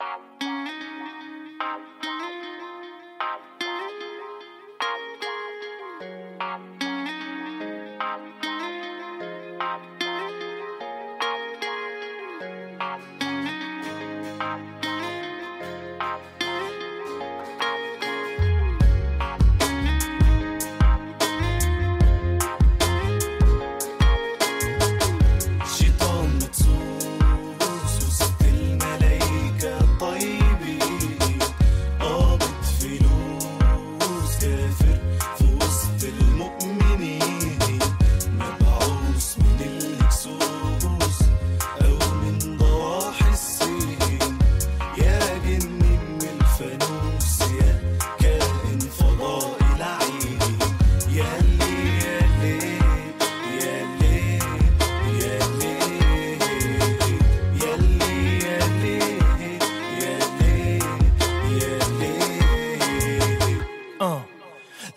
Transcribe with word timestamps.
you 0.00 0.37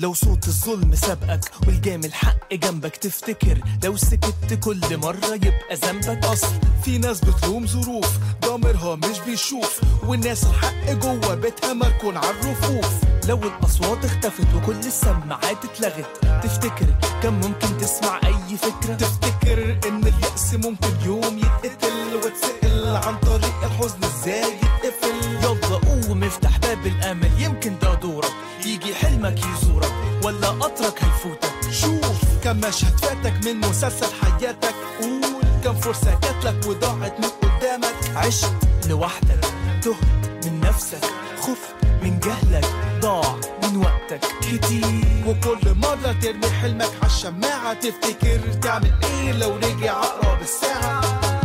لو 0.00 0.14
صوت 0.14 0.48
الظلم 0.48 0.94
سابقك 0.94 1.50
والجام 1.66 2.04
الحق 2.04 2.54
جنبك 2.54 2.96
تفتكر 2.96 3.58
لو 3.84 3.96
سكت 3.96 4.54
كل 4.64 4.96
مرة 4.96 5.34
يبقى 5.34 5.74
ذنبك 5.74 6.24
أصل. 6.24 6.46
في 6.84 6.98
ناس 6.98 7.20
بتلوم 7.20 7.66
ظروف 7.66 8.18
ضميرها 8.46 8.96
مش 8.96 9.18
بيشوف 9.26 9.80
والناس 10.06 10.44
الحق 10.44 10.90
جوه 10.92 11.34
بيتها 11.34 11.72
مركون 11.72 12.16
على 12.16 12.30
الرفوف. 12.30 12.90
لو 13.28 13.38
الأصوات 13.42 14.04
اختفت 14.04 14.54
وكل 14.54 14.78
السماعات 14.78 15.64
اتلغت 15.64 16.06
تفتكر 16.42 16.86
كان 17.22 17.32
ممكن 17.34 17.78
تسمع 17.78 18.20
أي 18.24 18.56
فكرة؟ 18.56 18.94
تفتكر 18.94 19.78
إن 19.88 20.00
اليأس 20.06 20.54
ممكن 20.54 20.92
يوم 21.06 21.38
يتقتل 21.38 22.16
وتسأل 22.16 22.96
عن 22.96 23.16
طريق 23.18 23.64
الحزن 23.64 24.04
إزاي 24.04 24.54
ولا 30.70 30.88
قطرك 30.88 31.04
هيفوتك 31.04 31.72
شوف 31.72 32.44
كم 32.44 32.56
مشهد 32.56 32.98
فاتك 32.98 33.46
من 33.46 33.56
مسلسل 33.60 34.06
حياتك. 34.22 34.74
قول 35.00 35.42
كم 35.64 35.74
فرصة 35.74 36.18
جاتلك 36.20 36.66
وضاعت 36.66 37.20
من 37.20 37.28
قدامك. 37.42 38.16
عشت 38.16 38.52
لوحدك. 38.88 39.40
تهت 39.82 40.46
من 40.46 40.60
نفسك. 40.60 41.04
خفت 41.40 41.74
من 42.02 42.20
جهلك. 42.20 42.66
ضاع 43.00 43.36
من 43.62 43.76
وقتك. 43.76 44.20
كتير. 44.40 45.24
وكل 45.26 45.74
مرة 45.74 46.12
ترمي 46.22 46.50
حلمك 46.62 46.90
عالشماعة 47.02 47.74
تفتكر 47.74 48.52
تعمل 48.62 48.92
إيه 49.04 49.32
لو 49.32 49.56
رجع 49.56 49.92
عقرب 49.92 50.42
الساعة. 50.42 51.39